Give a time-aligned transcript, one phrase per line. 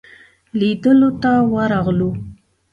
[0.59, 2.09] لیدلو ته ورغلو.